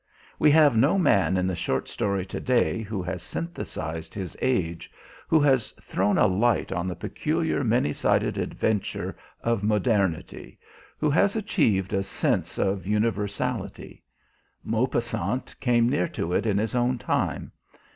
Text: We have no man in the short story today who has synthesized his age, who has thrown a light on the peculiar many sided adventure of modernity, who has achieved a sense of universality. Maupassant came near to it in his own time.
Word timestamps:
We 0.39 0.49
have 0.49 0.75
no 0.75 0.97
man 0.97 1.37
in 1.37 1.45
the 1.45 1.55
short 1.55 1.87
story 1.87 2.25
today 2.25 2.81
who 2.81 3.03
has 3.03 3.21
synthesized 3.21 4.15
his 4.15 4.35
age, 4.41 4.91
who 5.27 5.39
has 5.41 5.73
thrown 5.79 6.17
a 6.17 6.25
light 6.25 6.71
on 6.71 6.87
the 6.87 6.95
peculiar 6.95 7.63
many 7.63 7.93
sided 7.93 8.35
adventure 8.39 9.15
of 9.43 9.61
modernity, 9.61 10.57
who 10.97 11.11
has 11.11 11.35
achieved 11.35 11.93
a 11.93 12.01
sense 12.01 12.57
of 12.57 12.87
universality. 12.87 14.01
Maupassant 14.63 15.55
came 15.59 15.87
near 15.87 16.07
to 16.07 16.33
it 16.33 16.47
in 16.47 16.57
his 16.57 16.73
own 16.73 16.97
time. 16.97 17.51